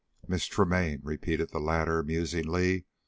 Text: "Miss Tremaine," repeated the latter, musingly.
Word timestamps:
"Miss 0.27 0.47
Tremaine," 0.47 0.99
repeated 1.03 1.51
the 1.51 1.59
latter, 1.59 2.01
musingly. 2.01 2.87